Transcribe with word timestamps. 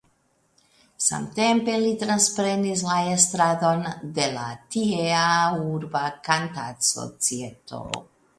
Samtempe 1.07 1.75
li 1.83 1.91
transprenis 2.03 2.81
la 2.87 2.95
estradon 3.17 3.85
de 4.17 4.27
la 4.39 4.47
tiea 4.77 5.29
urba 5.69 6.03
Kantadsocieto. 6.31 7.85